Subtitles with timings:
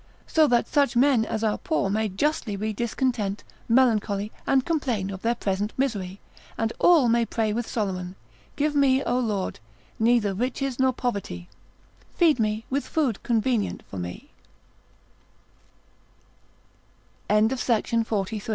[0.25, 5.21] So that such men as are poor may justly be discontent, melancholy, and complain of
[5.21, 6.19] their present misery,
[6.57, 8.15] and all may pray with Solomon,
[8.55, 9.59] Give me, O Lord,
[9.99, 11.49] neither riches nor poverty;
[12.15, 14.17] feed me with food convenient for m